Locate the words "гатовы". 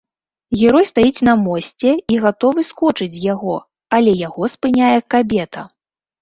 2.23-2.63